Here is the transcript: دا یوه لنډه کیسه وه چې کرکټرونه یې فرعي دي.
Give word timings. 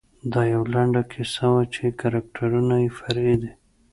دا 0.31 0.41
یوه 0.53 0.67
لنډه 0.73 1.01
کیسه 1.11 1.45
وه 1.53 1.63
چې 1.73 1.83
کرکټرونه 1.99 2.75
یې 2.83 2.89
فرعي 2.97 3.35
دي. 3.41 3.51